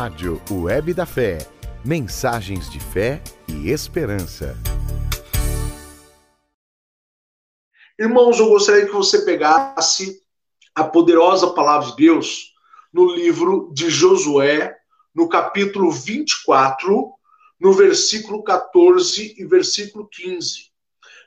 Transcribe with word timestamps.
Rádio 0.00 0.40
Web 0.48 0.94
da 0.94 1.04
Fé. 1.04 1.38
Mensagens 1.84 2.70
de 2.70 2.78
fé 2.78 3.20
e 3.48 3.68
esperança. 3.68 4.56
Irmãos, 7.98 8.38
eu 8.38 8.48
gostaria 8.48 8.86
que 8.86 8.92
você 8.92 9.24
pegasse 9.24 10.22
a 10.72 10.84
poderosa 10.84 11.48
palavra 11.48 11.90
de 11.90 11.96
Deus 11.96 12.54
no 12.92 13.12
livro 13.12 13.72
de 13.74 13.90
Josué, 13.90 14.72
no 15.12 15.28
capítulo 15.28 15.90
24, 15.90 17.12
no 17.58 17.72
versículo 17.72 18.44
14 18.44 19.34
e 19.36 19.44
versículo 19.46 20.06
15. 20.06 20.70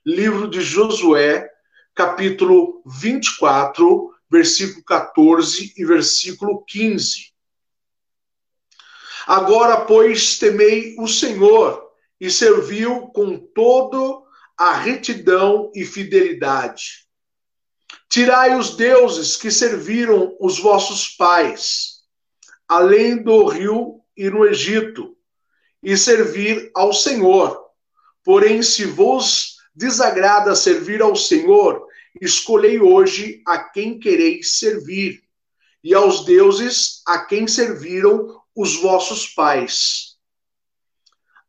Livro 0.05 0.49
de 0.49 0.61
Josué, 0.61 1.45
capítulo 1.93 2.81
24, 2.85 4.13
versículo 4.31 4.81
14 4.85 5.73
e 5.75 5.83
versículo 5.83 6.63
15. 6.63 7.30
Agora, 9.27 9.85
pois, 9.85 10.37
temei 10.37 10.95
o 10.97 11.07
Senhor 11.07 11.89
e 12.19 12.29
serviu 12.29 13.07
com 13.07 13.37
toda 13.37 14.21
a 14.57 14.73
retidão 14.73 15.71
e 15.73 15.85
fidelidade. 15.85 17.07
Tirai 18.09 18.57
os 18.57 18.75
deuses 18.75 19.37
que 19.37 19.49
serviram 19.49 20.35
os 20.39 20.59
vossos 20.59 21.07
pais, 21.07 22.01
além 22.67 23.23
do 23.23 23.45
rio 23.45 24.01
e 24.15 24.29
no 24.29 24.45
Egito, 24.45 25.15
e 25.81 25.95
servir 25.97 26.69
ao 26.75 26.93
Senhor. 26.93 27.59
Porém, 28.23 28.61
se 28.61 28.85
vos 28.85 29.57
desagrada 29.73 30.55
servir 30.55 31.01
ao 31.01 31.15
Senhor, 31.15 31.87
escolhei 32.19 32.79
hoje 32.79 33.41
a 33.47 33.57
quem 33.57 33.97
quereis 33.97 34.59
servir, 34.59 35.23
e 35.83 35.93
aos 35.95 36.25
deuses 36.25 37.01
a 37.07 37.19
quem 37.25 37.47
serviram 37.47 38.40
os 38.61 38.75
vossos 38.79 39.27
pais, 39.27 40.17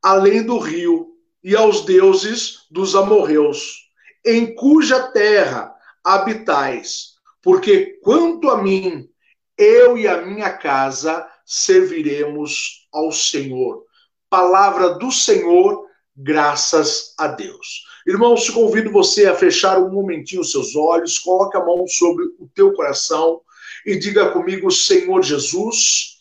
além 0.02 0.42
do 0.42 0.58
rio, 0.58 1.10
e 1.44 1.54
aos 1.54 1.84
deuses 1.84 2.66
dos 2.70 2.94
amorreus, 2.94 3.88
em 4.24 4.54
cuja 4.54 5.08
terra 5.08 5.74
habitais, 6.02 7.14
porque 7.42 7.98
quanto 8.02 8.48
a 8.48 8.62
mim, 8.62 9.10
eu 9.58 9.98
e 9.98 10.06
a 10.08 10.24
minha 10.24 10.50
casa 10.56 11.28
serviremos 11.44 12.88
ao 12.92 13.10
Senhor. 13.12 13.84
Palavra 14.30 14.94
do 14.94 15.10
Senhor, 15.10 15.84
graças 16.16 17.14
a 17.18 17.26
Deus. 17.26 17.84
Irmãos, 18.06 18.48
convido 18.48 18.90
você 18.90 19.26
a 19.26 19.34
fechar 19.34 19.78
um 19.78 19.90
momentinho 19.90 20.44
seus 20.44 20.74
olhos, 20.74 21.18
coloque 21.18 21.56
a 21.56 21.64
mão 21.64 21.86
sobre 21.86 22.24
o 22.38 22.48
teu 22.54 22.72
coração 22.72 23.40
e 23.84 23.98
diga 23.98 24.30
comigo, 24.30 24.70
Senhor 24.70 25.22
Jesus, 25.22 26.11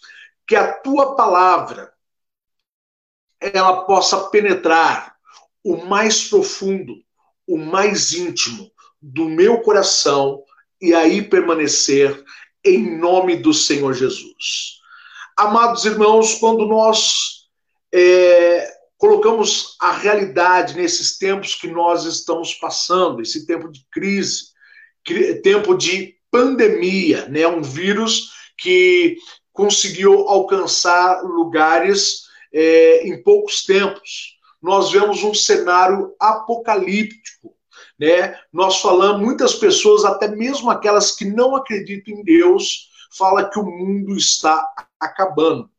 que 0.51 0.55
a 0.57 0.69
tua 0.69 1.15
palavra 1.15 1.93
ela 3.39 3.85
possa 3.85 4.27
penetrar 4.27 5.15
o 5.63 5.77
mais 5.85 6.27
profundo, 6.27 6.93
o 7.47 7.55
mais 7.55 8.11
íntimo 8.11 8.69
do 9.01 9.29
meu 9.29 9.61
coração 9.61 10.43
e 10.81 10.93
aí 10.93 11.21
permanecer 11.21 12.21
em 12.65 12.99
nome 12.99 13.37
do 13.37 13.53
Senhor 13.53 13.93
Jesus. 13.93 14.81
Amados 15.37 15.85
irmãos, 15.85 16.33
quando 16.33 16.65
nós 16.65 17.47
é, 17.93 18.77
colocamos 18.97 19.77
a 19.79 19.93
realidade 19.93 20.75
nesses 20.75 21.17
tempos 21.17 21.55
que 21.55 21.67
nós 21.67 22.03
estamos 22.03 22.55
passando, 22.55 23.21
esse 23.21 23.47
tempo 23.47 23.71
de 23.71 23.87
crise, 23.89 24.47
tempo 25.41 25.77
de 25.77 26.13
pandemia, 26.29 27.29
né? 27.29 27.47
Um 27.47 27.61
vírus 27.61 28.33
que 28.57 29.15
conseguiu 29.53 30.27
alcançar 30.27 31.23
lugares 31.23 32.23
é, 32.53 33.07
em 33.07 33.21
poucos 33.21 33.63
tempos. 33.63 34.37
Nós 34.61 34.91
vemos 34.91 35.23
um 35.23 35.33
cenário 35.33 36.13
apocalíptico, 36.19 37.55
né? 37.99 38.37
Nós 38.51 38.79
falamos, 38.79 39.21
muitas 39.21 39.55
pessoas, 39.55 40.05
até 40.05 40.27
mesmo 40.27 40.69
aquelas 40.69 41.11
que 41.11 41.25
não 41.25 41.55
acreditam 41.55 42.13
em 42.13 42.23
Deus, 42.23 42.89
fala 43.17 43.49
que 43.49 43.59
o 43.59 43.65
mundo 43.65 44.15
está 44.15 44.67
acabando. 44.99 45.69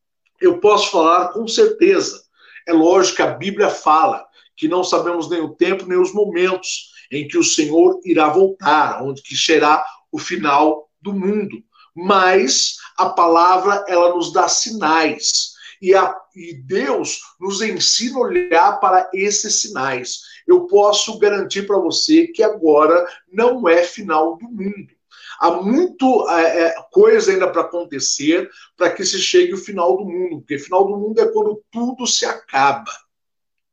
Eu 0.41 0.59
posso 0.59 0.91
falar 0.91 1.29
com 1.29 1.47
certeza 1.47 2.23
é 2.67 2.73
lógico 2.73 3.17
que 3.17 3.23
a 3.23 3.35
Bíblia 3.35 3.71
fala 3.71 4.25
que 4.57 4.69
não 4.69 4.85
sabemos 4.85 5.29
nem 5.29 5.41
o 5.41 5.55
tempo 5.55 5.87
nem 5.87 5.99
os 5.99 6.13
momentos 6.13 6.93
em 7.11 7.27
que 7.27 7.37
o 7.37 7.45
Senhor 7.45 8.01
irá 8.05 8.29
voltar, 8.29 9.03
onde 9.03 9.23
que 9.23 9.37
será 9.37 9.85
o 10.11 10.19
final 10.19 10.89
do 11.01 11.13
mundo. 11.13 11.63
Mas 11.95 12.77
a 12.97 13.11
palavra 13.11 13.85
ela 13.89 14.15
nos 14.15 14.33
dá 14.33 14.49
sinais 14.49 15.53
e, 15.81 15.95
a, 15.95 16.17
e 16.35 16.55
Deus 16.55 17.21
nos 17.41 17.61
ensina 17.61 18.19
a 18.19 18.23
olhar 18.23 18.81
para 18.81 19.11
esses 19.13 19.61
sinais. 19.61 20.21
Eu 20.47 20.67
posso 20.67 21.19
garantir 21.19 21.67
para 21.67 21.79
você 21.79 22.29
que 22.29 22.43
agora 22.43 23.05
não 23.31 23.69
é 23.69 23.83
final 23.83 24.37
do 24.37 24.49
mundo. 24.49 24.93
Há 25.41 25.51
muito 25.51 26.29
é, 26.31 26.67
é 26.67 26.75
coisa 26.93 27.33
ainda 27.33 27.51
para 27.51 27.63
acontecer 27.63 28.49
para 28.77 28.91
que 28.91 29.05
se 29.05 29.19
chegue 29.19 29.55
o 29.55 29.59
final 29.59 29.97
do 29.97 30.05
mundo, 30.05 30.39
porque 30.39 30.59
final 30.59 30.87
do 30.87 30.97
mundo 30.97 31.21
é 31.21 31.27
quando 31.33 31.61
tudo 31.71 32.07
se 32.07 32.25
acaba. 32.25 32.93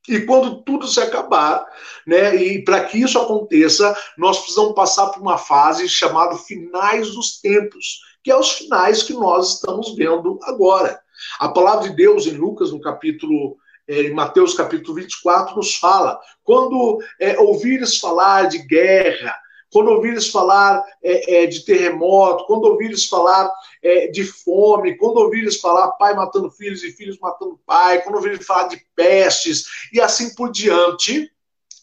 E 0.10 0.22
quando 0.22 0.64
tudo 0.64 0.88
se 0.88 1.00
acabar, 1.00 1.64
né, 2.06 2.36
e 2.36 2.64
para 2.64 2.84
que 2.84 2.98
isso 2.98 3.20
aconteça, 3.20 3.96
nós 4.18 4.40
precisamos 4.40 4.74
passar 4.74 5.08
por 5.10 5.22
uma 5.22 5.38
fase 5.38 5.88
chamada 5.88 6.36
finais 6.36 7.12
dos 7.12 7.40
tempos, 7.40 8.02
que 8.24 8.32
é 8.32 8.36
os 8.36 8.54
finais 8.54 9.04
que 9.04 9.14
nós 9.14 9.56
estamos 9.56 9.96
vendo 9.96 10.40
agora. 10.42 11.00
A 11.40 11.50
palavra 11.50 11.88
de 11.88 11.96
Deus 11.96 12.26
em 12.26 12.32
Lucas, 12.32 12.72
no 12.72 12.82
capítulo 12.82 13.58
é, 13.88 14.04
em 14.04 14.14
Mateus 14.14 14.56
capítulo 14.56 14.96
24, 14.96 15.56
nos 15.56 15.76
fala: 15.76 16.20
quando 16.44 17.00
é, 17.20 17.40
ouvires 17.40 18.00
falar 18.00 18.48
de 18.48 18.58
guerra, 18.60 19.36
quando 19.72 19.90
ouvires 19.90 20.30
falar 20.30 20.84
é, 21.04 21.44
é, 21.44 21.46
de 21.46 21.64
terremoto, 21.64 22.46
quando 22.46 22.66
ouvires 22.66 23.06
falar 23.06 23.52
é, 23.84 24.08
de 24.08 24.24
fome, 24.24 24.98
quando 24.98 25.18
ouvires 25.18 25.60
falar 25.60 25.92
pai 25.92 26.14
matando 26.14 26.50
filhos 26.52 26.84
e 26.84 26.92
filhos 26.92 27.20
matando 27.20 27.60
pai, 27.66 28.02
quando 28.02 28.16
ouvires 28.16 28.46
falar 28.46 28.68
de 28.68 28.82
pestes 28.96 29.66
e 29.94 30.02
assim 30.02 30.34
por 30.36 30.52
diante, 30.52 31.32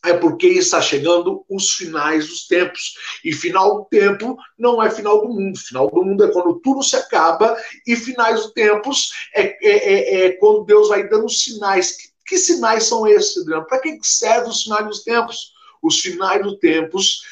é 0.05 0.15
porque 0.15 0.47
está 0.47 0.81
chegando 0.81 1.45
os 1.49 1.73
finais 1.73 2.29
dos 2.29 2.47
tempos. 2.47 2.95
E 3.25 3.33
final 3.33 3.79
do 3.79 3.85
tempo 3.87 4.37
não 4.59 4.83
é 4.83 4.91
final 4.91 5.21
do 5.21 5.29
mundo. 5.29 5.59
Final 5.59 5.91
do 5.91 6.05
mundo 6.05 6.25
é 6.25 6.33
quando 6.33 6.61
tudo 6.61 6.83
se 6.83 6.97
acaba, 6.97 7.57
e 7.87 7.97
finais 7.97 8.43
dos 8.43 8.53
tempos 8.53 9.13
é, 9.35 9.43
é, 9.43 9.71
é, 9.71 10.27
é 10.27 10.33
quando 10.33 10.65
Deus 10.65 10.89
vai 10.89 11.09
dando 11.09 11.29
sinais. 11.29 11.93
Que, 11.97 12.09
que 12.27 12.39
sinais 12.39 12.85
são 12.85 13.07
esses, 13.07 13.39
Adriano? 13.39 13.67
Para 13.67 13.81
que 13.81 13.99
servem 14.03 14.49
os 14.49 14.63
sinais 14.63 14.87
dos 14.87 15.03
tempos? 15.03 15.56
Os 15.83 16.01
finais 16.01 16.43
dos 16.43 16.59
tempos 16.59 17.23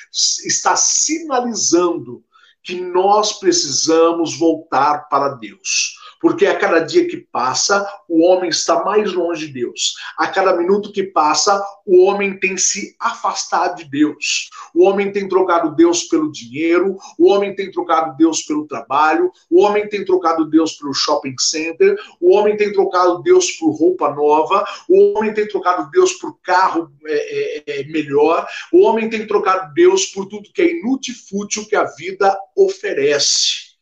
está 0.45 0.77
sinalizando 0.77 2.25
que 2.63 2.81
nós 2.81 3.39
precisamos 3.39 4.39
voltar 4.39 5.09
para 5.09 5.35
Deus 5.35 5.97
porque 6.25 6.47
a 6.47 6.57
cada 6.57 6.79
dia 6.79 7.07
que 7.07 7.19
passa, 7.19 7.87
o 8.09 8.25
homem 8.25 8.49
está 8.49 8.83
mais 8.83 9.13
longe 9.13 9.47
de 9.47 9.53
Deus. 9.53 9.95
A 10.17 10.27
cada 10.27 10.57
minuto 10.57 10.91
que 10.91 11.03
passa, 11.03 11.63
o 11.85 12.03
homem 12.07 12.41
tem 12.41 12.57
se 12.57 12.97
afastado 12.99 13.77
de 13.77 13.85
Deus. 13.85 14.49
O 14.75 14.85
homem 14.89 15.13
tem 15.13 15.29
trocado 15.29 15.77
Deus 15.77 16.05
pelo 16.05 16.33
dinheiro, 16.33 16.97
o 17.19 17.31
homem 17.31 17.55
tem 17.55 17.71
trocado 17.71 18.17
Deus 18.17 18.41
pelo 18.41 18.67
trabalho, 18.67 19.31
o 19.51 19.61
homem 19.61 19.87
tem 19.87 20.03
trocado 20.03 20.49
Deus 20.49 20.73
pelo 20.73 20.95
shopping 20.95 21.35
center, 21.39 21.95
o 22.19 22.35
homem 22.35 22.57
tem 22.57 22.73
trocado 22.73 23.23
Deus 23.23 23.51
por 23.59 23.73
roupa 23.73 24.09
nova, 24.09 24.65
o 24.89 25.13
homem 25.13 25.35
tem 25.35 25.47
trocado 25.47 25.91
Deus 25.91 26.15
por 26.15 26.41
carro 26.41 26.91
é, 27.07 27.59
é, 27.67 27.81
é 27.83 27.85
melhor, 27.89 28.47
o 28.73 28.81
homem 28.81 29.11
tem 29.11 29.27
trocado 29.27 29.75
Deus 29.75 30.07
por 30.07 30.25
tudo 30.25 30.51
que 30.55 30.63
é 30.63 30.79
inútil 30.79 31.13
e 31.15 31.29
fútil 31.29 31.67
que 31.69 31.77
a 31.77 31.85
vida 31.85 32.35
oferece. 32.57 33.74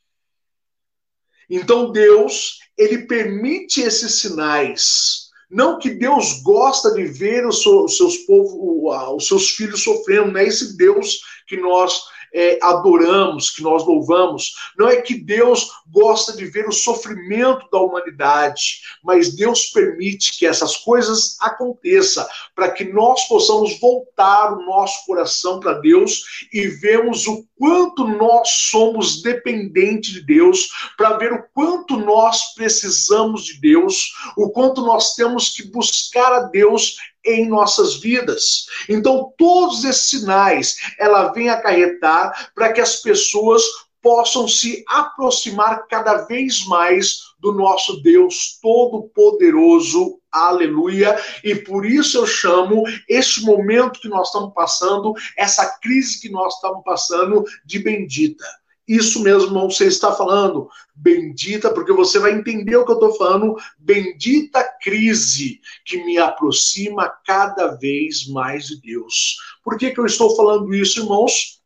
Então 1.48 1.92
Deus, 1.92 2.58
ele 2.76 3.06
permite 3.06 3.80
esses 3.80 4.16
sinais. 4.16 5.30
Não 5.50 5.78
que 5.78 5.90
Deus 5.90 6.42
gosta 6.42 6.94
de 6.94 7.04
ver 7.04 7.46
os 7.46 7.62
seus, 7.62 8.16
povos, 8.26 9.16
os 9.16 9.28
seus 9.28 9.50
filhos 9.50 9.82
sofrendo, 9.82 10.32
não 10.32 10.40
é 10.40 10.46
esse 10.46 10.76
Deus 10.76 11.20
que 11.46 11.58
nós 11.58 12.02
é, 12.32 12.58
adoramos, 12.62 13.50
que 13.50 13.62
nós 13.62 13.84
louvamos. 13.84 14.55
Não 14.79 14.88
é 14.88 15.00
que 15.00 15.14
Deus 15.14 15.70
gosta 15.90 16.32
de 16.32 16.46
ver 16.46 16.69
o 16.69 16.73
sofrimento 16.73 17.67
da 17.70 17.79
humanidade, 17.79 18.81
mas 19.02 19.34
Deus 19.34 19.67
permite 19.67 20.38
que 20.38 20.46
essas 20.46 20.76
coisas 20.76 21.37
aconteçam 21.40 22.26
para 22.55 22.70
que 22.70 22.84
nós 22.84 23.26
possamos 23.29 23.79
voltar 23.79 24.52
o 24.52 24.64
nosso 24.64 25.05
coração 25.06 25.61
para 25.61 25.75
Deus 25.75 26.23
e 26.52 26.67
vemos 26.67 27.26
o 27.26 27.44
quanto 27.58 28.06
nós 28.06 28.49
somos 28.49 29.23
dependentes 29.23 30.12
de 30.12 30.20
Deus, 30.20 30.69
para 30.96 31.17
ver 31.17 31.32
o 31.32 31.44
quanto 31.55 31.96
nós 31.96 32.55
precisamos 32.55 33.44
de 33.44 33.61
Deus, 33.61 34.12
o 34.37 34.50
quanto 34.50 34.82
nós 34.82 35.14
temos 35.14 35.50
que 35.50 35.70
buscar 35.70 36.32
a 36.32 36.40
Deus 36.40 36.96
em 37.24 37.48
nossas 37.48 37.96
vidas. 37.96 38.66
Então, 38.88 39.32
todos 39.36 39.84
esses 39.84 40.08
sinais 40.08 40.76
ela 40.98 41.32
vem 41.32 41.48
acarretar 41.48 42.50
para 42.54 42.72
que 42.72 42.80
as 42.80 42.96
pessoas 42.96 43.62
possam 44.02 44.48
se 44.48 44.84
aproximar 44.88 45.86
cada 45.86 46.26
vez 46.26 46.66
mais 46.66 47.20
do 47.38 47.52
nosso 47.52 48.02
Deus 48.02 48.58
Todo-Poderoso. 48.60 50.19
Aleluia! 50.30 51.16
E 51.44 51.54
por 51.54 51.86
isso 51.86 52.19
eu 52.19 52.26
chamo 52.26 52.82
este 53.08 53.42
momento 53.44 54.00
que 54.00 54.08
nós 54.08 54.28
estamos 54.28 54.52
passando, 54.54 55.14
essa 55.36 55.78
crise 55.80 56.20
que 56.20 56.30
nós 56.30 56.54
estamos 56.54 56.82
passando, 56.84 57.44
de 57.64 57.78
bendita. 57.78 58.44
Isso 58.92 59.22
mesmo, 59.22 59.70
você 59.70 59.86
está 59.86 60.12
falando. 60.12 60.68
Bendita, 60.94 61.72
porque 61.72 61.94
você 61.94 62.18
vai 62.18 62.32
entender 62.32 62.76
o 62.76 62.84
que 62.84 62.90
eu 62.90 62.96
estou 62.96 63.14
falando. 63.14 63.56
Bendita 63.78 64.62
crise 64.82 65.62
que 65.82 66.04
me 66.04 66.18
aproxima 66.18 67.08
cada 67.24 67.68
vez 67.68 68.28
mais 68.28 68.66
de 68.66 68.78
Deus. 68.82 69.38
Por 69.64 69.78
que, 69.78 69.92
que 69.92 69.98
eu 69.98 70.04
estou 70.04 70.36
falando 70.36 70.74
isso, 70.74 71.00
irmãos? 71.00 71.62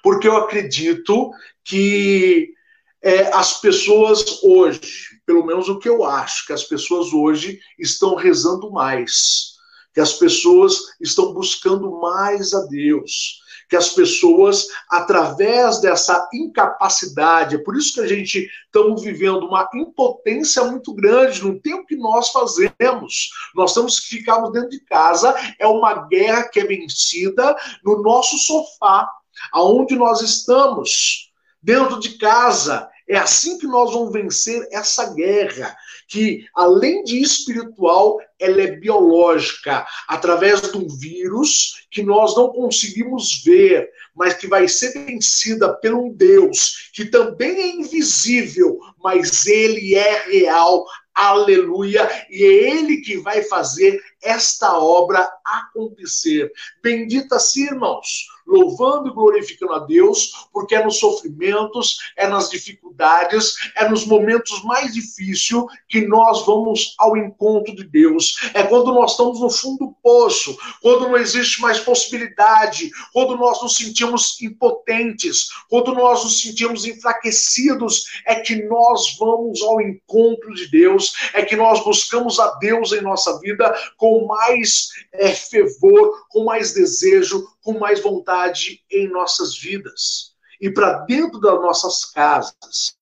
Porque 0.00 0.28
eu 0.28 0.36
acredito 0.36 1.32
que 1.64 2.54
é, 3.02 3.32
as 3.34 3.60
pessoas 3.60 4.40
hoje, 4.40 4.80
pelo 5.26 5.44
menos 5.44 5.68
o 5.68 5.80
que 5.80 5.88
eu 5.88 6.04
acho, 6.04 6.46
que 6.46 6.52
as 6.52 6.62
pessoas 6.62 7.12
hoje 7.12 7.58
estão 7.80 8.14
rezando 8.14 8.70
mais, 8.70 9.54
que 9.92 10.00
as 10.00 10.12
pessoas 10.12 10.78
estão 11.00 11.34
buscando 11.34 11.98
mais 12.00 12.54
a 12.54 12.64
Deus, 12.66 13.40
que 13.70 13.76
as 13.76 13.90
pessoas, 13.90 14.66
através 14.90 15.80
dessa 15.80 16.28
incapacidade, 16.34 17.54
é 17.54 17.58
por 17.58 17.76
isso 17.76 17.94
que 17.94 18.00
a 18.00 18.06
gente 18.06 18.50
estamos 18.66 19.04
vivendo 19.04 19.46
uma 19.46 19.70
impotência 19.72 20.64
muito 20.64 20.92
grande, 20.92 21.44
não 21.44 21.56
tem 21.56 21.74
o 21.74 21.86
que 21.86 21.94
nós 21.94 22.30
fazemos. 22.30 23.30
Nós 23.54 23.72
temos 23.72 24.00
que 24.00 24.16
ficarmos 24.16 24.50
dentro 24.50 24.70
de 24.70 24.80
casa, 24.80 25.32
é 25.60 25.68
uma 25.68 26.08
guerra 26.08 26.48
que 26.48 26.58
é 26.58 26.64
vencida 26.64 27.56
no 27.84 28.02
nosso 28.02 28.36
sofá, 28.38 29.08
aonde 29.52 29.94
nós 29.94 30.20
estamos, 30.20 31.30
dentro 31.62 32.00
de 32.00 32.18
casa. 32.18 32.89
É 33.10 33.16
assim 33.16 33.58
que 33.58 33.66
nós 33.66 33.92
vamos 33.92 34.12
vencer 34.12 34.68
essa 34.70 35.12
guerra, 35.12 35.76
que 36.06 36.44
além 36.54 37.02
de 37.02 37.20
espiritual, 37.20 38.20
ela 38.38 38.62
é 38.62 38.70
biológica, 38.76 39.84
através 40.06 40.62
de 40.62 40.78
um 40.78 40.86
vírus 40.86 41.88
que 41.90 42.04
nós 42.04 42.36
não 42.36 42.50
conseguimos 42.50 43.42
ver, 43.42 43.90
mas 44.14 44.34
que 44.34 44.46
vai 44.46 44.68
ser 44.68 44.92
vencida 44.92 45.74
por 45.74 45.92
um 45.92 46.12
Deus 46.12 46.90
que 46.92 47.04
também 47.04 47.60
é 47.60 47.66
invisível, 47.74 48.78
mas 49.02 49.44
ele 49.44 49.96
é 49.96 50.26
real. 50.28 50.86
Aleluia! 51.12 52.08
E 52.30 52.44
é 52.44 52.78
ele 52.78 52.98
que 52.98 53.16
vai 53.16 53.42
fazer 53.42 54.00
esta 54.22 54.78
obra 54.78 55.28
acontecer. 55.44 56.50
Bendita 56.82 57.38
se, 57.38 57.64
irmãos, 57.64 58.26
louvando 58.50 59.08
e 59.08 59.12
glorificando 59.12 59.72
a 59.74 59.78
Deus, 59.78 60.48
porque 60.52 60.74
é 60.74 60.84
nos 60.84 60.98
sofrimentos, 60.98 61.98
é 62.16 62.26
nas 62.26 62.50
dificuldades, 62.50 63.54
é 63.76 63.88
nos 63.88 64.04
momentos 64.04 64.62
mais 64.64 64.92
difíceis 64.92 65.20
que 65.88 66.06
nós 66.06 66.44
vamos 66.44 66.94
ao 66.98 67.16
encontro 67.16 67.74
de 67.74 67.84
Deus. 67.84 68.50
É 68.54 68.62
quando 68.62 68.92
nós 68.92 69.12
estamos 69.12 69.40
no 69.40 69.50
fundo 69.50 69.86
do 69.86 69.96
poço, 70.02 70.56
quando 70.82 71.08
não 71.08 71.16
existe 71.16 71.60
mais 71.60 71.78
possibilidade, 71.78 72.90
quando 73.12 73.36
nós 73.36 73.62
nos 73.62 73.76
sentimos 73.76 74.40
impotentes, 74.40 75.48
quando 75.68 75.94
nós 75.94 76.24
nos 76.24 76.40
sentimos 76.40 76.84
enfraquecidos, 76.84 78.04
é 78.26 78.36
que 78.36 78.62
nós 78.64 79.16
vamos 79.18 79.62
ao 79.62 79.80
encontro 79.80 80.54
de 80.54 80.68
Deus, 80.68 81.12
é 81.34 81.42
que 81.42 81.54
nós 81.54 81.82
buscamos 81.84 82.40
a 82.40 82.54
Deus 82.56 82.92
em 82.92 83.00
nossa 83.00 83.38
vida 83.40 83.72
com 83.96 84.09
mais 84.26 84.88
é, 85.12 85.32
fervor, 85.32 86.26
com 86.28 86.44
mais 86.44 86.72
desejo, 86.72 87.46
com 87.62 87.78
mais 87.78 88.00
vontade 88.00 88.82
em 88.90 89.08
nossas 89.08 89.56
vidas. 89.56 90.34
E 90.60 90.70
para 90.70 90.98
dentro 91.04 91.40
das 91.40 91.60
nossas 91.60 92.04
casas, 92.06 92.94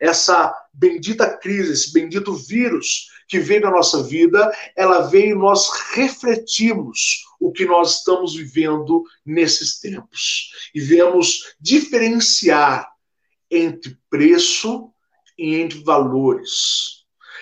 essa 0.00 0.54
bendita 0.72 1.36
crise, 1.36 1.72
esse 1.72 1.92
bendito 1.92 2.32
vírus 2.34 3.08
que 3.28 3.38
vem 3.38 3.60
na 3.60 3.70
nossa 3.70 4.02
vida, 4.02 4.50
ela 4.76 5.02
vem 5.02 5.30
e 5.30 5.34
nós 5.34 5.68
refletimos 5.92 7.24
o 7.38 7.52
que 7.52 7.64
nós 7.64 7.98
estamos 7.98 8.34
vivendo 8.34 9.04
nesses 9.24 9.78
tempos. 9.78 10.50
E 10.74 10.80
vemos 10.80 11.54
diferenciar 11.60 12.90
entre 13.50 13.96
preço 14.08 14.92
e 15.38 15.56
entre 15.56 15.82
valores. 15.84 16.99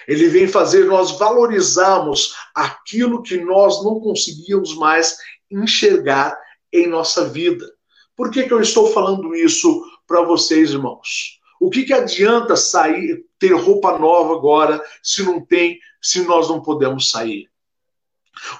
Ele 0.09 0.27
vem 0.29 0.49
fazer 0.49 0.87
nós 0.87 1.19
valorizarmos 1.19 2.35
aquilo 2.55 3.23
que 3.23 3.37
nós 3.37 3.85
não 3.85 4.01
conseguíamos 4.01 4.75
mais 4.75 5.15
enxergar 5.51 6.35
em 6.73 6.87
nossa 6.87 7.29
vida. 7.29 7.71
Por 8.17 8.31
que, 8.31 8.45
que 8.45 8.53
eu 8.53 8.61
estou 8.63 8.91
falando 8.91 9.35
isso 9.35 9.85
para 10.07 10.23
vocês, 10.23 10.71
irmãos? 10.71 11.39
O 11.61 11.69
que, 11.69 11.85
que 11.85 11.93
adianta 11.93 12.57
sair, 12.57 13.27
ter 13.39 13.53
roupa 13.53 13.99
nova 13.99 14.35
agora, 14.35 14.83
se 15.03 15.23
não 15.23 15.45
tem, 15.45 15.79
se 16.01 16.23
nós 16.23 16.49
não 16.49 16.63
podemos 16.63 17.11
sair? 17.11 17.51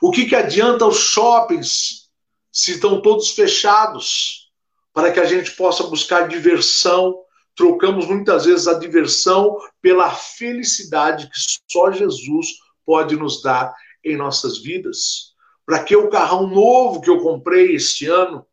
O 0.03 0.11
que, 0.11 0.27
que 0.27 0.37
adianta 0.37 0.85
os 0.85 0.99
shoppings 0.99 2.11
se 2.53 2.73
estão 2.73 3.01
todos 3.01 3.31
fechados 3.31 4.51
para 4.93 5.13
que 5.13 5.21
a 5.21 5.25
gente 5.25 5.53
possa 5.53 5.85
buscar 5.85 6.29
diversão? 6.29 7.19
Trocamos 7.59 8.07
muitas 8.07 8.45
vezes 8.45 8.69
a 8.69 8.79
diversão 8.79 9.59
pela 9.83 10.13
felicidade 10.13 11.27
que 11.27 11.37
só 11.69 11.91
Jesus 11.91 12.47
pode 12.87 13.17
nos 13.17 13.43
dar 13.43 13.75
em 14.05 14.17
nossas 14.17 14.59
vidas. 14.59 15.35
Para 15.67 15.83
que 15.83 15.97
o 15.97 16.09
carrão 16.09 16.47
novo 16.47 17.01
que 17.01 17.11
eu 17.11 17.21
comprei 17.21 17.75
este 17.75 18.07
ano? 18.07 18.47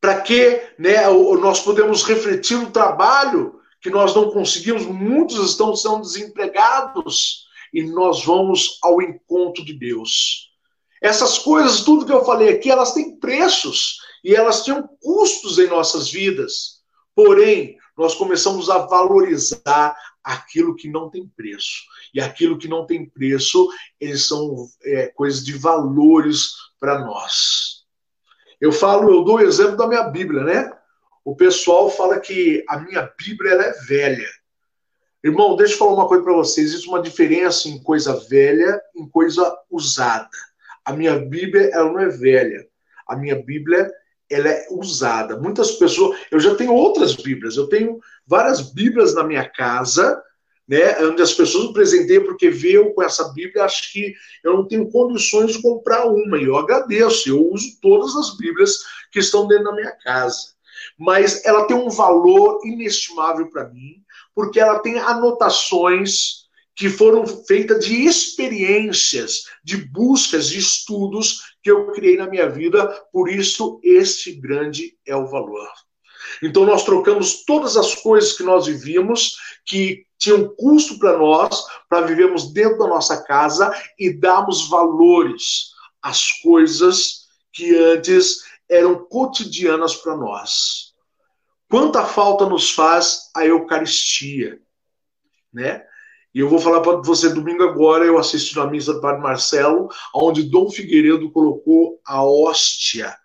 Para 0.00 0.22
que 0.22 0.62
né, 0.78 1.06
nós 1.38 1.60
podemos 1.60 2.02
refletir 2.02 2.56
no 2.56 2.70
trabalho 2.70 3.60
que 3.82 3.90
nós 3.90 4.14
não 4.14 4.30
conseguimos, 4.30 4.86
muitos 4.86 5.50
estão 5.50 5.76
sendo 5.76 6.00
desempregados 6.00 7.44
e 7.74 7.82
nós 7.82 8.24
vamos 8.24 8.78
ao 8.82 9.02
encontro 9.02 9.62
de 9.62 9.74
Deus. 9.74 10.50
Essas 11.02 11.38
coisas, 11.38 11.82
tudo 11.82 12.06
que 12.06 12.12
eu 12.12 12.24
falei 12.24 12.48
aqui, 12.48 12.70
elas 12.70 12.94
têm 12.94 13.20
preços 13.20 13.98
e 14.24 14.34
elas 14.34 14.62
têm 14.62 14.82
custos 15.02 15.58
em 15.58 15.66
nossas 15.66 16.10
vidas. 16.10 16.75
Porém, 17.16 17.78
nós 17.96 18.14
começamos 18.14 18.68
a 18.68 18.76
valorizar 18.76 19.96
aquilo 20.22 20.76
que 20.76 20.86
não 20.86 21.08
tem 21.08 21.26
preço. 21.26 21.82
E 22.12 22.20
aquilo 22.20 22.58
que 22.58 22.68
não 22.68 22.84
tem 22.84 23.08
preço, 23.08 23.70
eles 23.98 24.28
são 24.28 24.68
é, 24.84 25.06
coisas 25.08 25.42
de 25.42 25.54
valores 25.54 26.52
para 26.78 26.98
nós. 26.98 27.86
Eu 28.60 28.70
falo, 28.70 29.10
eu 29.10 29.24
dou 29.24 29.36
o 29.36 29.40
exemplo 29.40 29.76
da 29.76 29.86
minha 29.86 30.02
Bíblia, 30.02 30.44
né? 30.44 30.72
O 31.24 31.34
pessoal 31.34 31.88
fala 31.90 32.20
que 32.20 32.62
a 32.68 32.78
minha 32.78 33.10
Bíblia 33.18 33.52
é 33.52 33.72
velha. 33.86 34.28
Irmão, 35.24 35.56
deixa 35.56 35.74
eu 35.74 35.78
falar 35.78 35.94
uma 35.94 36.08
coisa 36.08 36.22
para 36.22 36.34
vocês. 36.34 36.68
Existe 36.68 36.88
uma 36.88 37.00
diferença 37.00 37.68
em 37.68 37.82
coisa 37.82 38.14
velha 38.28 38.80
em 38.94 39.08
coisa 39.08 39.56
usada. 39.70 40.28
A 40.84 40.92
minha 40.92 41.18
Bíblia, 41.18 41.70
ela 41.72 41.90
não 41.90 41.98
é 41.98 42.08
velha. 42.08 42.66
A 43.08 43.16
minha 43.16 43.34
Bíblia, 43.34 43.90
ela 44.30 44.48
é 44.48 44.66
usada. 44.70 45.38
Muitas 45.38 45.72
pessoas. 45.72 46.18
Eu 46.30 46.40
já 46.40 46.54
tenho 46.54 46.72
outras 46.72 47.14
Bíblias. 47.14 47.56
Eu 47.56 47.68
tenho 47.68 47.98
várias 48.26 48.72
Bíblias 48.72 49.14
na 49.14 49.22
minha 49.22 49.48
casa, 49.48 50.20
né? 50.68 50.98
Onde 51.04 51.22
as 51.22 51.32
pessoas 51.32 51.68
me 51.68 51.72
presenteiam 51.72 52.24
porque 52.24 52.50
veio 52.50 52.92
com 52.94 53.02
essa 53.02 53.32
Bíblia, 53.32 53.64
acho 53.64 53.92
que 53.92 54.14
eu 54.42 54.54
não 54.54 54.66
tenho 54.66 54.90
condições 54.90 55.52
de 55.52 55.62
comprar 55.62 56.06
uma. 56.06 56.38
E 56.38 56.44
eu 56.44 56.56
agradeço. 56.56 57.28
Eu 57.28 57.52
uso 57.52 57.78
todas 57.80 58.14
as 58.16 58.36
Bíblias 58.36 58.78
que 59.12 59.20
estão 59.20 59.46
dentro 59.46 59.64
da 59.64 59.74
minha 59.74 59.92
casa. 59.92 60.56
Mas 60.98 61.44
ela 61.44 61.66
tem 61.66 61.76
um 61.76 61.88
valor 61.88 62.60
inestimável 62.64 63.48
para 63.50 63.68
mim, 63.68 64.02
porque 64.34 64.58
ela 64.60 64.78
tem 64.80 64.98
anotações 64.98 66.45
que 66.76 66.90
foram 66.90 67.26
feitas 67.26 67.86
de 67.86 68.04
experiências, 68.04 69.46
de 69.64 69.78
buscas, 69.78 70.48
de 70.50 70.58
estudos 70.58 71.56
que 71.62 71.70
eu 71.70 71.90
criei 71.92 72.18
na 72.18 72.28
minha 72.28 72.50
vida, 72.50 72.86
por 73.10 73.30
isso 73.30 73.80
este 73.82 74.32
grande 74.32 74.94
é 75.06 75.16
o 75.16 75.26
valor. 75.26 75.68
Então 76.42 76.66
nós 76.66 76.84
trocamos 76.84 77.44
todas 77.46 77.78
as 77.78 77.94
coisas 77.94 78.34
que 78.34 78.42
nós 78.42 78.66
vivíamos, 78.66 79.36
que 79.64 80.04
tinham 80.18 80.54
custo 80.54 80.98
para 80.98 81.16
nós, 81.16 81.64
para 81.88 82.06
vivermos 82.06 82.52
dentro 82.52 82.78
da 82.78 82.86
nossa 82.86 83.22
casa 83.22 83.72
e 83.98 84.12
darmos 84.12 84.68
valores 84.68 85.70
às 86.02 86.30
coisas 86.42 87.26
que 87.52 87.74
antes 87.74 88.42
eram 88.68 89.06
cotidianas 89.06 89.94
para 89.96 90.14
nós. 90.14 90.92
Quanta 91.70 92.04
falta 92.04 92.46
nos 92.46 92.70
faz 92.70 93.30
a 93.34 93.46
Eucaristia, 93.46 94.60
né? 95.52 95.82
E 96.36 96.40
eu 96.40 96.50
vou 96.50 96.58
falar 96.58 96.82
para 96.82 96.98
você 96.98 97.30
domingo 97.30 97.62
agora, 97.62 98.04
eu 98.04 98.18
assisti 98.18 98.54
na 98.56 98.66
missa 98.66 98.92
do 98.92 99.00
Padre 99.00 99.22
Marcelo, 99.22 99.88
onde 100.14 100.42
Dom 100.42 100.70
Figueiredo 100.70 101.30
colocou 101.30 101.98
a 102.04 102.22
hóstia, 102.22 103.16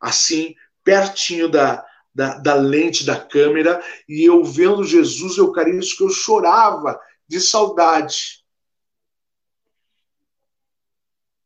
assim, 0.00 0.54
pertinho 0.82 1.50
da, 1.50 1.84
da, 2.14 2.38
da 2.38 2.54
lente 2.54 3.04
da 3.04 3.20
câmera, 3.20 3.84
e 4.08 4.24
eu 4.24 4.42
vendo 4.42 4.84
Jesus 4.84 5.36
Eucarístico, 5.36 6.04
eu 6.04 6.08
chorava 6.08 6.98
de 7.28 7.42
saudade. 7.42 8.42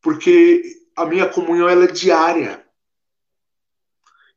Porque 0.00 0.62
a 0.94 1.04
minha 1.04 1.28
comunhão 1.28 1.68
ela 1.68 1.86
é 1.86 1.92
diária. 1.92 2.64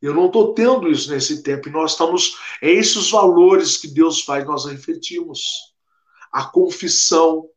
Eu 0.02 0.12
não 0.12 0.26
estou 0.26 0.54
tendo 0.54 0.90
isso 0.90 1.08
nesse 1.08 1.40
tempo. 1.44 1.68
E 1.68 1.72
nós 1.72 1.92
estamos. 1.92 2.36
É 2.60 2.68
esses 2.68 3.12
valores 3.12 3.76
que 3.76 3.86
Deus 3.86 4.22
faz, 4.22 4.44
nós 4.44 4.64
refletimos. 4.64 5.73
A 6.34 6.44
confissão. 6.44 7.48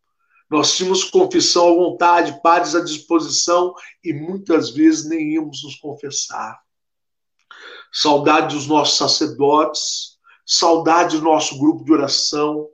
Nós 0.50 0.78
tínhamos 0.78 1.04
confissão 1.04 1.70
à 1.70 1.76
vontade, 1.76 2.42
padres 2.42 2.76
à 2.76 2.82
disposição, 2.82 3.74
e 4.04 4.14
muitas 4.14 4.70
vezes 4.70 5.10
nem 5.10 5.34
íamos 5.34 5.64
nos 5.64 5.76
confessar. 5.76 6.58
Saudade 7.92 8.56
dos 8.56 8.68
nossos 8.68 8.98
sacerdotes, 8.98 10.18
saudade 10.46 11.18
do 11.18 11.24
nosso 11.24 11.58
grupo 11.58 11.84
de 11.84 11.92
oração, 11.92 12.70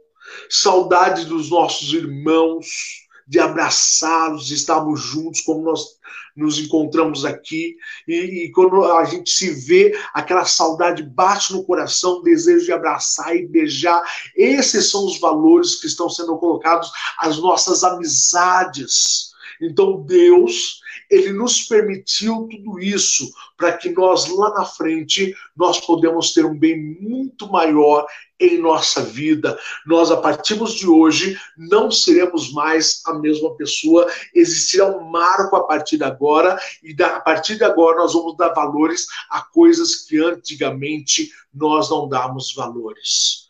saudade 0.49 1.25
dos 1.25 1.49
nossos 1.49 1.93
irmãos, 1.93 3.02
de 3.33 3.39
abraçá-los, 3.39 4.45
de 4.45 4.53
estarmos 4.53 5.01
juntos, 5.01 5.41
como 5.41 5.63
nós 5.63 5.97
nos 6.35 6.59
encontramos 6.59 7.25
aqui. 7.25 7.75
E, 8.07 8.45
e, 8.45 8.51
quando 8.51 8.83
a 8.83 9.03
gente 9.05 9.31
se 9.31 9.49
vê, 9.49 9.99
aquela 10.13 10.45
saudade 10.45 11.01
bate 11.01 11.51
no 11.51 11.63
coração, 11.63 12.21
desejo 12.21 12.65
de 12.65 12.71
abraçar 12.71 13.35
e 13.35 13.47
beijar. 13.47 14.03
Esses 14.35 14.91
são 14.91 15.03
os 15.07 15.19
valores 15.19 15.81
que 15.81 15.87
estão 15.87 16.07
sendo 16.07 16.37
colocados 16.37 16.91
às 17.17 17.39
nossas 17.39 17.83
amizades. 17.83 19.32
Então, 19.61 20.01
Deus 20.03 20.81
ele 21.09 21.31
nos 21.31 21.63
permitiu 21.63 22.47
tudo 22.49 22.79
isso 22.79 23.31
para 23.57 23.77
que 23.77 23.89
nós 23.89 24.27
lá 24.29 24.49
na 24.51 24.65
frente 24.65 25.35
nós 25.55 25.79
podemos 25.79 26.33
ter 26.33 26.45
um 26.45 26.57
bem 26.57 26.97
muito 26.99 27.51
maior 27.51 28.05
em 28.39 28.59
nossa 28.59 29.01
vida. 29.01 29.57
Nós 29.85 30.11
a 30.11 30.17
partir 30.17 30.57
de 30.57 30.87
hoje 30.87 31.39
não 31.57 31.91
seremos 31.91 32.51
mais 32.51 33.01
a 33.05 33.13
mesma 33.13 33.55
pessoa, 33.55 34.11
existirá 34.33 34.87
um 34.87 35.09
marco 35.09 35.55
a 35.55 35.63
partir 35.63 35.97
de 35.97 36.03
agora 36.03 36.59
e 36.81 36.95
a 37.01 37.19
partir 37.19 37.57
de 37.57 37.63
agora 37.63 37.97
nós 37.97 38.13
vamos 38.13 38.35
dar 38.35 38.53
valores 38.53 39.05
a 39.29 39.41
coisas 39.41 39.95
que 39.95 40.17
antigamente 40.19 41.31
nós 41.53 41.89
não 41.89 42.07
damos 42.07 42.53
valores. 42.53 43.47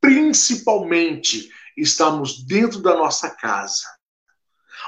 Principalmente 0.00 1.50
estamos 1.76 2.44
dentro 2.44 2.80
da 2.80 2.96
nossa 2.96 3.28
casa 3.30 3.95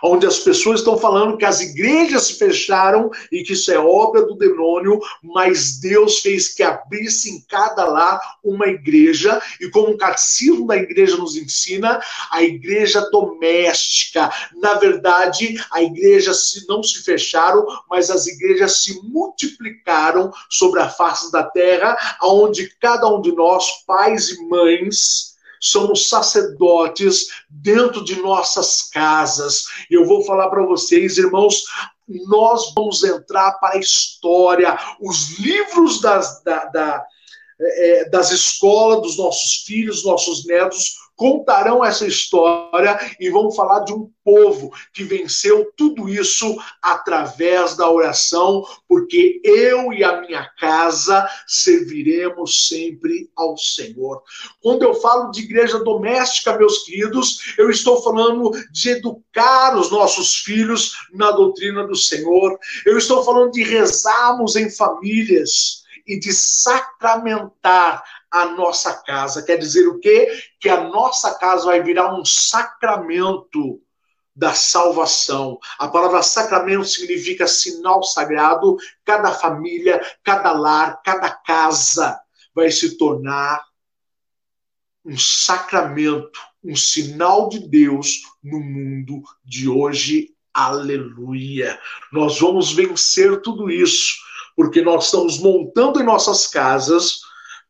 onde 0.03 0.27
as 0.27 0.39
pessoas 0.39 0.81
estão 0.81 0.99
falando 0.99 1.37
que 1.37 1.45
as 1.45 1.61
igrejas 1.61 2.25
se 2.25 2.35
fecharam 2.35 3.11
e 3.31 3.43
que 3.43 3.53
isso 3.53 3.71
é 3.73 3.79
obra 3.79 4.25
do 4.25 4.37
demônio, 4.37 5.01
mas 5.23 5.79
Deus 5.79 6.21
fez 6.21 6.55
que 6.55 6.63
abrisse 6.63 7.31
em 7.31 7.41
cada 7.49 7.85
lar 7.85 8.21
uma 8.43 8.67
igreja, 8.67 9.41
e 9.61 9.69
como 9.71 9.93
o 9.93 9.99
catecismo 9.99 10.67
da 10.67 10.77
igreja 10.77 11.17
nos 11.17 11.37
ensina, 11.37 12.01
a 12.31 12.43
igreja 12.43 13.01
doméstica. 13.11 14.31
Na 14.57 14.75
verdade, 14.75 15.63
a 15.73 15.83
igreja 15.83 16.33
se, 16.35 16.67
não 16.67 16.83
se 16.83 17.03
fecharam, 17.03 17.67
mas 17.89 18.11
as 18.11 18.27
igrejas 18.27 18.83
se 18.83 19.01
multiplicaram 19.03 20.33
sobre 20.49 20.81
a 20.81 20.89
face 20.89 21.31
da 21.33 21.43
terra, 21.43 21.97
onde 22.23 22.69
cada 22.81 23.09
um 23.09 23.21
de 23.21 23.33
nós, 23.33 23.85
pais 23.87 24.31
e 24.31 24.43
mães, 24.49 25.28
somos 25.61 26.09
sacerdotes 26.09 27.29
dentro 27.49 28.05
de 28.05 28.21
nossas 28.21 28.83
casas. 28.91 29.65
Eu 29.91 30.07
vou 30.07 30.25
falar 30.25 30.49
para 30.49 30.65
vocês, 30.65 31.19
irmãos, 31.19 31.65
nós 32.09 32.73
vamos 32.75 33.05
entrar 33.05 33.53
para 33.55 33.77
a 33.77 33.81
história, 33.81 34.79
os 35.01 35.39
livros 35.39 36.01
das, 36.01 36.43
da, 36.43 36.65
da, 36.67 37.05
é, 37.61 38.09
das 38.09 38.31
escolas 38.31 39.03
dos 39.03 39.19
nossos 39.19 39.65
filhos, 39.65 40.05
nossos 40.05 40.47
netos, 40.47 40.95
contarão 41.19 41.85
essa 41.85 42.07
história 42.07 42.97
e 43.19 43.29
vão 43.29 43.51
falar 43.51 43.81
de 43.81 43.93
um 43.93 44.09
povo 44.25 44.71
que 44.95 45.03
venceu 45.03 45.69
tudo 45.77 46.09
isso 46.09 46.57
através 46.81 47.77
da 47.77 47.91
oração, 47.91 48.65
porque 48.87 49.41
eu 49.43 49.93
e 49.93 50.05
a 50.05 50.21
minha 50.21 50.49
casa 50.61 51.29
serviremos 51.45 52.69
sempre 52.69 53.29
ao 53.35 53.57
Senhor. 53.57 54.23
Quando 54.63 54.85
eu 54.85 54.95
falo 54.95 55.33
de 55.33 55.43
igreja 55.43 55.81
doméstica, 55.81 56.57
meus 56.57 56.85
queridos, 56.85 57.55
eu 57.59 57.69
estou 57.69 58.01
falando 58.01 58.53
de 58.71 58.91
educar 58.91 59.77
os 59.77 59.91
nossos 59.91 60.37
filhos 60.37 60.93
na 61.13 61.33
doutrina 61.33 61.85
do 61.85 61.97
Senhor. 61.97 62.57
Eu 62.87 62.97
estou 62.97 63.25
falando 63.25 63.51
de 63.51 63.65
rezarmos 63.65 64.55
em 64.55 64.71
famílias 64.71 65.83
e 66.07 66.19
de 66.19 66.33
sacramentar 66.33 68.03
a 68.31 68.47
nossa 68.47 68.95
casa. 69.03 69.43
Quer 69.43 69.57
dizer 69.57 69.87
o 69.89 69.99
quê? 69.99 70.29
Que 70.61 70.69
a 70.69 70.85
nossa 70.85 71.35
casa 71.35 71.67
vai 71.67 71.83
virar 71.83 72.15
um 72.15 72.25
sacramento 72.25 73.81
da 74.35 74.55
salvação. 74.55 75.59
A 75.79 75.89
palavra 75.89 76.23
sacramento 76.23 76.85
significa 76.85 77.47
sinal 77.47 78.03
sagrado. 78.05 78.77
Cada 79.05 79.33
família, 79.33 80.01
cada 80.23 80.53
lar, 80.53 81.03
cada 81.05 81.31
casa 81.31 82.19
vai 82.55 82.71
se 82.71 82.97
tornar 82.97 83.61
um 85.05 85.19
sacramento, 85.19 86.39
um 86.63 86.77
sinal 86.77 87.49
de 87.49 87.59
Deus 87.59 88.23
no 88.43 88.61
mundo 88.61 89.23
de 89.45 89.69
hoje. 89.69 90.35
Aleluia! 90.53 91.79
Nós 92.13 92.39
vamos 92.41 92.73
vencer 92.73 93.41
tudo 93.43 93.71
isso, 93.71 94.17
porque 94.55 94.83
nós 94.83 95.07
estamos 95.07 95.39
montando 95.39 96.01
em 96.01 96.05
nossas 96.05 96.47
casas 96.47 97.21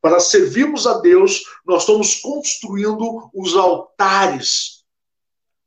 para 0.00 0.20
servirmos 0.20 0.86
a 0.86 0.98
Deus, 1.00 1.42
nós 1.66 1.82
estamos 1.82 2.16
construindo 2.16 3.30
os 3.34 3.56
altares 3.56 4.84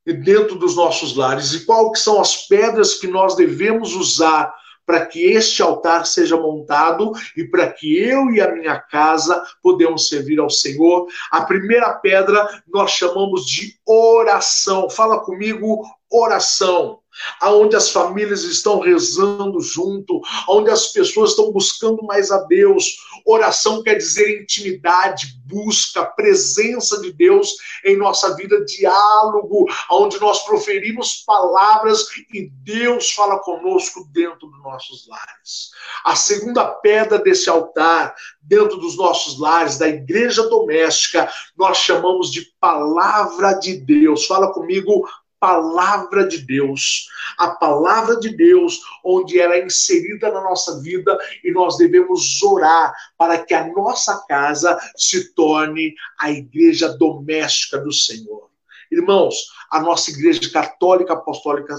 dentro 0.06 0.56
dos 0.56 0.76
nossos 0.76 1.16
lares. 1.16 1.54
E 1.54 1.66
que 1.66 2.00
são 2.00 2.20
as 2.20 2.48
pedras 2.48 2.96
que 2.96 3.08
nós 3.08 3.36
devemos 3.36 3.94
usar 3.94 4.54
para 4.86 5.06
que 5.06 5.24
este 5.24 5.62
altar 5.62 6.06
seja 6.06 6.36
montado 6.36 7.12
e 7.38 7.44
para 7.46 7.72
que 7.72 7.98
eu 7.98 8.30
e 8.32 8.42
a 8.42 8.52
minha 8.52 8.80
casa 8.80 9.42
podemos 9.62 10.08
servir 10.08 10.40
ao 10.40 10.50
Senhor. 10.50 11.08
A 11.32 11.42
primeira 11.42 11.94
pedra 11.94 12.64
nós 12.68 12.92
chamamos 12.92 13.46
de 13.46 13.76
oração. 13.86 14.90
Fala 14.90 15.20
comigo, 15.20 15.84
oração 16.10 17.01
aonde 17.40 17.76
as 17.76 17.92
famílias 17.92 18.44
estão 18.44 18.80
rezando 18.80 19.60
junto, 19.60 20.22
onde 20.48 20.70
as 20.70 20.88
pessoas 20.88 21.32
estão 21.32 21.52
buscando 21.52 22.04
mais 22.04 22.32
a 22.32 22.40
Deus. 22.44 22.98
Oração 23.26 23.84
quer 23.84 23.96
dizer 23.96 24.42
intimidade, 24.42 25.40
busca, 25.46 26.06
presença 26.06 27.02
de 27.02 27.12
Deus 27.12 27.56
em 27.86 27.98
nossa 27.98 28.36
vida, 28.36 28.64
diálogo, 28.66 29.66
onde 29.92 30.20
nós 30.20 30.44
proferimos 30.44 31.24
palavras 31.26 32.08
e 32.34 32.50
Deus 32.64 33.12
fala 33.12 33.40
conosco 33.40 34.08
dentro 34.12 34.48
dos 34.48 34.64
nossos 34.64 35.08
lares. 35.08 35.72
A 36.04 36.16
segunda 36.16 36.66
pedra 36.66 37.20
desse 37.20 37.50
altar, 37.50 38.16
dentro 38.42 38.78
dos 38.78 38.98
nossos 38.98 39.40
lares, 39.40 39.78
da 39.78 39.88
igreja 39.88 40.48
doméstica, 40.48 41.32
nós 41.58 41.78
chamamos 41.78 42.32
de 42.32 42.52
palavra 42.60 43.54
de 43.54 43.78
Deus. 43.78 44.26
Fala 44.26 44.54
comigo, 44.54 45.08
palavra 45.42 46.28
de 46.28 46.38
Deus. 46.38 47.08
A 47.36 47.50
palavra 47.50 48.20
de 48.20 48.30
Deus, 48.30 48.80
onde 49.04 49.40
ela 49.40 49.56
é 49.56 49.66
inserida 49.66 50.32
na 50.32 50.40
nossa 50.40 50.80
vida 50.82 51.18
e 51.44 51.52
nós 51.52 51.78
devemos 51.78 52.42
orar 52.44 52.94
para 53.18 53.44
que 53.44 53.56
a 53.56 53.68
nossa 53.74 54.24
casa 54.28 54.80
se 54.96 55.34
torne 55.34 55.96
a 56.20 56.30
igreja 56.30 56.90
doméstica 56.90 57.80
do 57.80 57.92
Senhor. 57.92 58.52
Irmãos, 58.92 59.48
a 59.72 59.82
nossa 59.82 60.12
igreja 60.12 60.48
católica 60.52 61.14
apostólica 61.14 61.76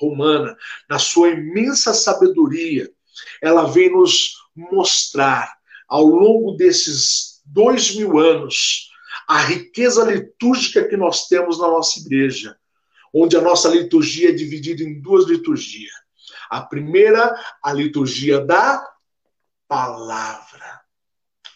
romana, 0.00 0.56
na 0.90 0.98
sua 0.98 1.30
imensa 1.30 1.94
sabedoria, 1.94 2.90
ela 3.40 3.64
vem 3.66 3.92
nos 3.92 4.34
mostrar 4.56 5.54
ao 5.88 6.04
longo 6.04 6.56
desses 6.56 7.40
dois 7.44 7.94
mil 7.94 8.18
anos 8.18 8.90
a 9.28 9.38
riqueza 9.38 10.04
litúrgica 10.04 10.88
que 10.88 10.96
nós 10.96 11.28
temos 11.28 11.60
na 11.60 11.68
nossa 11.68 12.00
igreja 12.00 12.56
onde 13.14 13.36
a 13.36 13.40
nossa 13.40 13.68
liturgia 13.68 14.30
é 14.30 14.32
dividida 14.32 14.82
em 14.82 15.00
duas 15.00 15.26
liturgias. 15.26 15.94
A 16.50 16.60
primeira, 16.60 17.34
a 17.62 17.72
liturgia 17.72 18.40
da 18.40 18.84
palavra. 19.68 20.80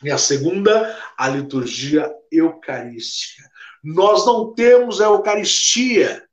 E 0.03 0.11
a 0.11 0.17
segunda, 0.17 0.97
a 1.19 1.29
liturgia 1.29 2.09
eucarística. 2.31 3.43
Nós 3.83 4.25
não 4.25 4.55
temos 4.55 5.01
a 5.01 5.07
Eucaristia. 5.07 6.25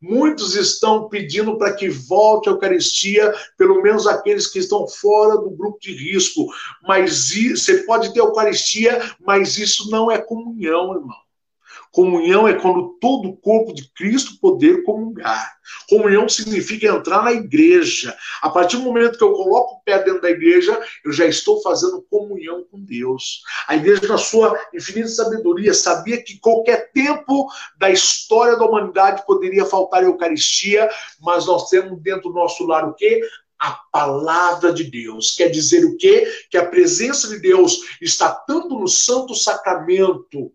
Muitos 0.00 0.54
estão 0.54 1.08
pedindo 1.08 1.56
para 1.56 1.74
que 1.74 1.88
volte 1.88 2.48
a 2.48 2.52
Eucaristia, 2.52 3.32
pelo 3.56 3.80
menos 3.80 4.06
aqueles 4.06 4.46
que 4.46 4.58
estão 4.58 4.86
fora 4.86 5.36
do 5.36 5.50
grupo 5.50 5.78
de 5.80 5.92
risco. 5.92 6.46
Mas 6.82 7.30
você 7.30 7.84
pode 7.84 8.12
ter 8.12 8.20
Eucaristia, 8.20 9.14
mas 9.20 9.56
isso 9.56 9.90
não 9.90 10.10
é 10.10 10.18
comunhão, 10.18 10.94
irmão. 10.94 11.25
Comunhão 11.96 12.46
é 12.46 12.52
quando 12.52 12.98
todo 13.00 13.30
o 13.30 13.36
corpo 13.38 13.72
de 13.72 13.90
Cristo 13.94 14.38
poder 14.38 14.82
comungar. 14.82 15.56
Comunhão 15.88 16.28
significa 16.28 16.88
entrar 16.88 17.24
na 17.24 17.32
igreja. 17.32 18.14
A 18.42 18.50
partir 18.50 18.76
do 18.76 18.82
momento 18.82 19.16
que 19.16 19.24
eu 19.24 19.32
coloco 19.32 19.76
o 19.76 19.80
pé 19.80 20.02
dentro 20.02 20.20
da 20.20 20.28
igreja, 20.28 20.78
eu 21.02 21.10
já 21.10 21.24
estou 21.24 21.62
fazendo 21.62 22.04
comunhão 22.10 22.66
com 22.70 22.84
Deus. 22.84 23.40
A 23.66 23.76
igreja, 23.76 24.06
na 24.08 24.18
sua 24.18 24.60
infinita 24.74 25.08
sabedoria, 25.08 25.72
sabia 25.72 26.22
que 26.22 26.38
qualquer 26.38 26.92
tempo 26.92 27.48
da 27.78 27.88
história 27.88 28.58
da 28.58 28.66
humanidade 28.66 29.24
poderia 29.24 29.64
faltar 29.64 30.02
a 30.02 30.06
Eucaristia, 30.06 30.90
mas 31.18 31.46
nós 31.46 31.70
temos 31.70 31.98
dentro 32.02 32.28
do 32.28 32.34
nosso 32.34 32.66
lar 32.66 32.86
o 32.86 32.92
quê? 32.92 33.22
a 33.58 33.70
palavra 33.90 34.70
de 34.70 34.84
Deus. 34.84 35.34
Quer 35.34 35.48
dizer 35.48 35.82
o 35.86 35.96
quê? 35.96 36.30
Que 36.50 36.58
a 36.58 36.66
presença 36.66 37.26
de 37.26 37.38
Deus 37.38 37.78
está 38.02 38.30
tanto 38.30 38.78
no 38.78 38.86
santo 38.86 39.34
sacramento 39.34 40.52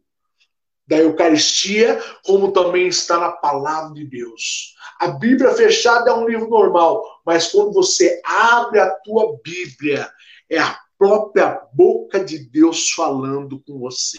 da 0.92 0.98
Eucaristia, 0.98 2.04
como 2.22 2.52
também 2.52 2.88
está 2.88 3.18
na 3.18 3.32
palavra 3.32 3.94
de 3.94 4.04
Deus. 4.04 4.76
A 5.00 5.08
Bíblia 5.08 5.54
fechada 5.54 6.12
é 6.12 6.14
um 6.14 6.28
livro 6.28 6.50
normal, 6.50 7.02
mas 7.26 7.50
quando 7.50 7.72
você 7.72 8.22
abre 8.26 8.78
a 8.78 8.90
tua 8.96 9.40
Bíblia, 9.42 10.12
é 10.50 10.60
a 10.60 10.78
própria 10.98 11.62
boca 11.72 12.22
de 12.22 12.40
Deus 12.40 12.92
falando 12.92 13.64
com 13.66 13.80
você. 13.80 14.18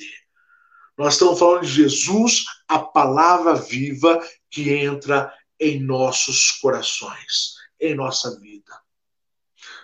Nós 0.97 1.13
estamos 1.13 1.39
falando 1.39 1.61
de 1.61 1.69
Jesus, 1.69 2.47
a 2.67 2.79
palavra 2.79 3.55
viva 3.55 4.19
que 4.51 4.73
entra 4.73 5.31
em 5.61 5.79
nossos 5.79 6.53
corações, 6.53 7.53
em 7.79 7.95
nossa 7.95 8.41
vida. 8.41 8.82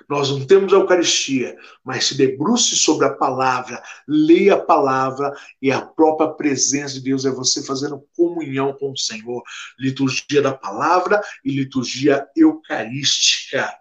Nós 0.08 0.30
não 0.30 0.46
temos 0.46 0.72
a 0.72 0.76
Eucaristia, 0.76 1.56
mas 1.84 2.06
se 2.06 2.16
debruce 2.16 2.76
sobre 2.76 3.06
a 3.06 3.14
palavra, 3.14 3.82
leia 4.06 4.54
a 4.54 4.60
palavra 4.60 5.32
e 5.60 5.70
a 5.70 5.80
própria 5.80 6.28
presença 6.28 6.94
de 6.94 7.00
Deus 7.00 7.24
é 7.24 7.30
você 7.30 7.62
fazendo 7.62 8.04
comunhão 8.16 8.72
com 8.74 8.92
o 8.92 8.98
Senhor. 8.98 9.42
Liturgia 9.78 10.42
da 10.42 10.52
palavra 10.52 11.22
e 11.44 11.50
liturgia 11.50 12.26
eucarística. 12.36 13.72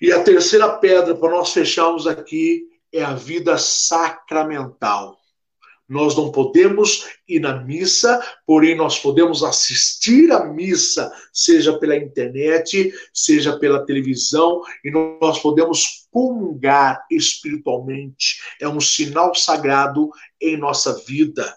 E 0.00 0.12
a 0.12 0.22
terceira 0.22 0.68
pedra 0.78 1.14
para 1.14 1.30
nós 1.30 1.52
fecharmos 1.52 2.06
aqui 2.06 2.68
é 2.92 3.02
a 3.02 3.14
vida 3.14 3.58
sacramental. 3.58 5.18
Nós 5.86 6.16
não 6.16 6.32
podemos 6.32 7.06
ir 7.28 7.40
na 7.40 7.62
missa, 7.62 8.22
porém 8.46 8.74
nós 8.74 8.98
podemos 8.98 9.44
assistir 9.44 10.32
à 10.32 10.44
missa, 10.46 11.12
seja 11.30 11.78
pela 11.78 11.96
internet, 11.96 12.92
seja 13.12 13.58
pela 13.58 13.84
televisão, 13.84 14.62
e 14.82 14.90
nós 14.90 15.38
podemos 15.40 16.06
comungar 16.10 17.04
espiritualmente. 17.10 18.38
É 18.60 18.66
um 18.66 18.80
sinal 18.80 19.34
sagrado 19.34 20.08
em 20.40 20.56
nossa 20.56 20.94
vida. 21.04 21.54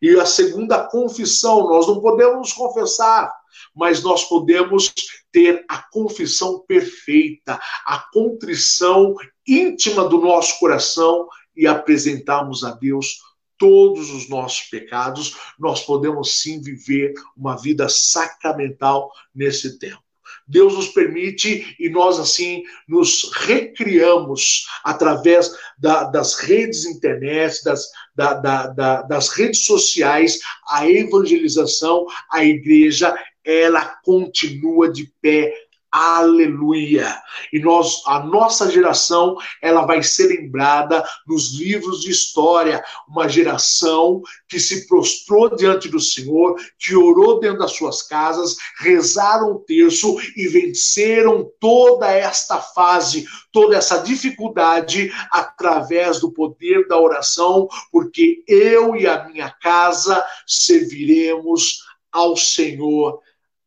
E 0.00 0.10
a 0.10 0.26
segunda 0.26 0.84
confissão, 0.84 1.68
nós 1.68 1.88
não 1.88 2.00
podemos 2.00 2.52
confessar, 2.52 3.32
mas 3.74 4.02
nós 4.02 4.24
podemos 4.24 4.92
ter 5.32 5.64
a 5.68 5.78
confissão 5.90 6.60
perfeita, 6.68 7.58
a 7.84 7.98
contrição 8.12 9.14
íntima 9.46 10.08
do 10.08 10.20
nosso 10.20 10.58
coração 10.60 11.26
e 11.56 11.66
apresentarmos 11.66 12.62
a 12.62 12.70
Deus 12.72 13.16
todos 13.58 14.10
os 14.10 14.28
nossos 14.28 14.68
pecados, 14.68 15.36
nós 15.58 15.82
podemos 15.82 16.40
sim 16.40 16.60
viver 16.60 17.14
uma 17.36 17.56
vida 17.56 17.88
sacramental 17.88 19.10
nesse 19.34 19.78
tempo. 19.78 20.06
Deus 20.48 20.74
nos 20.74 20.88
permite 20.88 21.74
e 21.78 21.88
nós 21.88 22.20
assim 22.20 22.62
nos 22.86 23.32
recriamos 23.32 24.66
através 24.84 25.50
da, 25.76 26.04
das 26.04 26.36
redes 26.36 26.84
internet, 26.84 27.64
das, 27.64 27.90
da, 28.14 28.34
da, 28.34 29.02
das 29.02 29.28
redes 29.30 29.64
sociais, 29.64 30.38
a 30.68 30.88
evangelização, 30.88 32.06
a 32.30 32.44
igreja, 32.44 33.16
ela 33.44 33.96
continua 34.04 34.90
de 34.90 35.12
pé 35.20 35.52
Aleluia! 35.90 37.16
E 37.52 37.58
nós, 37.60 38.02
a 38.06 38.20
nossa 38.20 38.70
geração, 38.70 39.36
ela 39.62 39.86
vai 39.86 40.02
ser 40.02 40.26
lembrada 40.26 41.02
nos 41.26 41.54
livros 41.54 42.00
de 42.02 42.10
história, 42.10 42.84
uma 43.08 43.28
geração 43.28 44.20
que 44.48 44.58
se 44.58 44.86
prostrou 44.88 45.54
diante 45.54 45.88
do 45.88 46.00
Senhor, 46.00 46.56
que 46.78 46.94
orou 46.94 47.40
dentro 47.40 47.60
das 47.60 47.76
suas 47.76 48.02
casas, 48.02 48.56
rezaram 48.80 49.52
o 49.52 49.60
terço 49.60 50.16
e 50.36 50.48
venceram 50.48 51.50
toda 51.60 52.10
esta 52.10 52.58
fase, 52.58 53.24
toda 53.52 53.76
essa 53.76 53.98
dificuldade 53.98 55.10
através 55.30 56.20
do 56.20 56.32
poder 56.32 56.86
da 56.88 57.00
oração, 57.00 57.68
porque 57.92 58.42
eu 58.46 58.96
e 58.96 59.06
a 59.06 59.24
minha 59.28 59.50
casa 59.50 60.22
serviremos 60.46 61.78
ao 62.12 62.36
Senhor. 62.36 63.20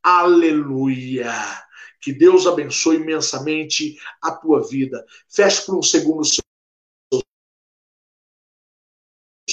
Aleluia! 0.04 1.69
Que 2.00 2.14
Deus 2.14 2.48
abençoe 2.48 2.98
imensamente 2.98 3.98
a 4.22 4.32
tua 4.32 4.68
vida. 4.68 5.06
Feche 5.28 5.66
por 5.66 5.78
um 5.78 5.84
segundo 5.84 6.24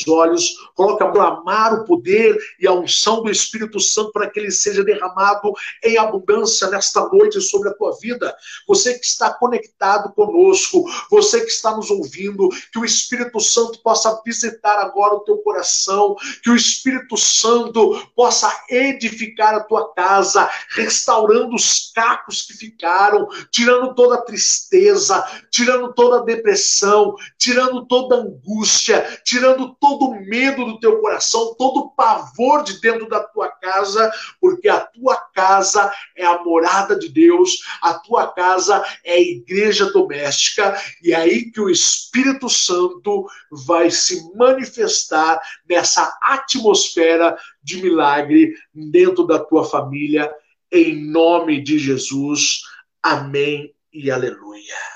olhos, 0.09 0.55
coloca 0.75 1.05
a 1.05 1.29
amar 1.29 1.75
o 1.75 1.85
poder 1.85 2.37
e 2.61 2.67
a 2.67 2.73
unção 2.73 3.23
do 3.23 3.31
Espírito 3.31 3.81
Santo 3.81 4.13
para 4.13 4.29
que 4.29 4.39
ele 4.39 4.51
seja 4.51 4.85
derramado 4.85 5.53
em 5.83 5.99
abundância 5.99 6.69
nesta 6.69 7.09
noite 7.09 7.41
sobre 7.41 7.69
a 7.69 7.75
tua 7.75 7.97
vida. 8.01 8.35
Você 8.67 8.99
que 8.99 9.05
está 9.05 9.33
conectado 9.33 10.13
conosco, 10.13 10.85
você 11.11 11.41
que 11.41 11.51
está 11.51 11.75
nos 11.77 11.91
ouvindo, 11.91 12.49
que 12.73 12.79
o 12.79 12.85
Espírito 12.85 13.41
Santo 13.41 13.81
possa 13.83 14.21
visitar 14.25 14.79
agora 14.81 15.15
o 15.15 15.21
teu 15.21 15.39
coração, 15.39 16.17
que 16.43 16.51
o 16.51 16.57
Espírito 16.57 17.17
Santo 17.17 18.07
possa 18.15 18.53
edificar 18.69 19.55
a 19.55 19.61
tua 19.61 19.93
casa, 19.95 20.49
restaurando 20.71 21.55
os 21.55 21.91
cacos 21.95 22.43
que 22.43 22.55
ficaram, 22.55 23.29
tirando 23.51 23.95
toda 23.95 24.17
a 24.17 24.23
tristeza, 24.23 25.25
tirando 25.51 25.93
toda 25.95 26.19
a 26.19 26.25
depressão, 26.25 27.15
tirando 27.39 27.87
toda 27.87 28.17
a 28.17 28.19
angústia, 28.19 29.21
tirando 29.25 29.75
todo 29.81 29.96
todo 29.99 30.21
medo 30.21 30.65
do 30.65 30.79
teu 30.79 31.01
coração, 31.01 31.55
todo 31.55 31.91
pavor 31.91 32.63
de 32.63 32.81
dentro 32.81 33.09
da 33.09 33.21
tua 33.21 33.49
casa, 33.51 34.11
porque 34.41 34.69
a 34.69 34.81
tua 34.81 35.17
casa 35.17 35.93
é 36.15 36.25
a 36.25 36.43
morada 36.43 36.99
de 36.99 37.09
Deus, 37.09 37.59
a 37.81 37.95
tua 37.95 38.29
casa 38.29 38.85
é 39.05 39.15
a 39.15 39.21
igreja 39.21 39.91
doméstica, 39.93 40.77
e 41.03 41.13
é 41.13 41.17
aí 41.17 41.51
que 41.51 41.61
o 41.61 41.71
Espírito 41.71 42.49
Santo 42.49 43.27
vai 43.51 43.91
se 43.91 44.31
manifestar 44.35 45.41
nessa 45.69 46.17
atmosfera 46.23 47.37
de 47.63 47.83
milagre 47.83 48.55
dentro 48.75 49.27
da 49.27 49.39
tua 49.39 49.65
família, 49.65 50.33
em 50.71 51.11
nome 51.11 51.63
de 51.63 51.79
Jesus. 51.79 52.61
Amém 53.03 53.75
e 53.93 54.11
aleluia. 54.11 54.96